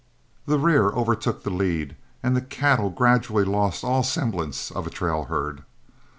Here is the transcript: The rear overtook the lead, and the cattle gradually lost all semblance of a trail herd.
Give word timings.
The 0.47 0.57
rear 0.57 0.87
overtook 0.89 1.43
the 1.43 1.51
lead, 1.51 1.95
and 2.23 2.35
the 2.35 2.41
cattle 2.41 2.89
gradually 2.89 3.43
lost 3.43 3.83
all 3.83 4.01
semblance 4.01 4.71
of 4.71 4.87
a 4.87 4.89
trail 4.89 5.25
herd. 5.25 5.61